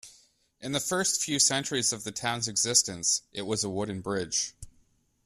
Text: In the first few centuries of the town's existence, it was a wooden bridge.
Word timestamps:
In 0.59 0.71
the 0.71 0.79
first 0.79 1.21
few 1.21 1.37
centuries 1.37 1.93
of 1.93 2.03
the 2.03 2.11
town's 2.11 2.47
existence, 2.47 3.21
it 3.31 3.43
was 3.43 3.63
a 3.63 3.69
wooden 3.69 4.01
bridge. 4.01 4.55